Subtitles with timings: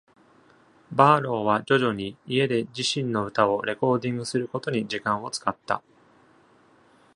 [0.91, 5.83] バーローは、徐々に、家で自身の歌をレコーディングすることに時間を使った。